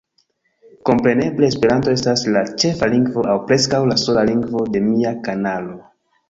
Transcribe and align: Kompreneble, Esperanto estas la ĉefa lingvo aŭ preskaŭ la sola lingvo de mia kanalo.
Kompreneble, 0.89 1.49
Esperanto 1.51 1.93
estas 1.97 2.23
la 2.37 2.43
ĉefa 2.63 2.89
lingvo 2.95 3.27
aŭ 3.35 3.37
preskaŭ 3.53 3.83
la 3.91 3.99
sola 4.05 4.25
lingvo 4.31 4.65
de 4.77 4.83
mia 4.89 5.13
kanalo. 5.29 5.79